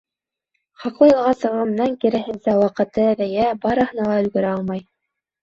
Хаҡлы 0.85 1.09
ялға 1.09 1.33
сығыу 1.41 1.65
менән, 1.73 1.93
киреһенсә, 2.05 2.57
ваҡыты 2.63 3.05
әҙәйә, 3.11 3.53
барыһына 3.67 4.09
ла 4.11 4.19
өлгөрә 4.25 4.57
алмай. 4.57 4.85